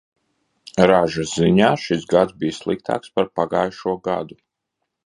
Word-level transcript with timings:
Ražas 0.91 1.33
ziņā 1.41 1.69
šis 1.83 2.09
gads 2.15 2.35
bij 2.41 2.57
sliktāks 2.63 3.17
par 3.19 3.31
pagājušo 3.41 3.99
gadu. 4.11 4.43